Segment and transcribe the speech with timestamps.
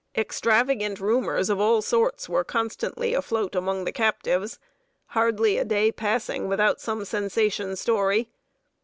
[0.17, 4.57] Extravagant rumors of all sorts were constantly afloat among the captives;
[5.09, 8.27] hardly a day passing without some sensation story.